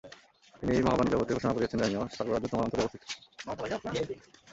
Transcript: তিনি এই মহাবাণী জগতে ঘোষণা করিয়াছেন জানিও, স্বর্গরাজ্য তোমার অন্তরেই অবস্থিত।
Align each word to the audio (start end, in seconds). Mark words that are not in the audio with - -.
তিনি 0.53 0.71
এই 0.73 0.83
মহাবাণী 0.85 1.09
জগতে 1.11 1.31
ঘোষণা 1.35 1.53
করিয়াছেন 1.53 1.79
জানিও, 1.83 2.03
স্বর্গরাজ্য 2.15 2.47
তোমার 2.51 2.65
অন্তরেই 2.65 2.83
অবস্থিত। 2.83 3.03